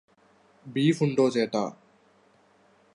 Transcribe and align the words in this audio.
ബീഫുണ്ടോ 0.65 1.29
ചേട്ടാ? 1.29 1.63